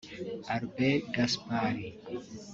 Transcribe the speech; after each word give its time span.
Albert 0.53 1.01
Gasparri 1.13 1.87